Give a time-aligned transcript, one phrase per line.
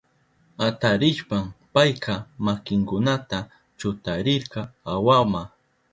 [0.67, 1.43] Atarishpan
[1.73, 2.15] payka
[2.45, 3.39] makinkunata
[3.79, 4.59] chutarirka
[4.93, 5.41] awama.